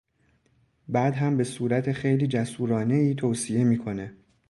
[0.87, 4.13] بعد هم به صورت خیلی جسورانهای توصیه میکنه